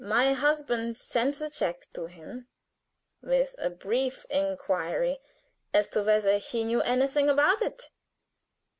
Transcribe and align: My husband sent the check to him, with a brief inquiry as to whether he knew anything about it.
My 0.03 0.33
husband 0.33 0.97
sent 0.97 1.35
the 1.37 1.47
check 1.51 1.85
to 1.93 2.07
him, 2.07 2.47
with 3.21 3.53
a 3.59 3.69
brief 3.69 4.25
inquiry 4.31 5.19
as 5.75 5.89
to 5.89 6.01
whether 6.01 6.39
he 6.39 6.63
knew 6.63 6.81
anything 6.81 7.29
about 7.29 7.61
it. 7.61 7.91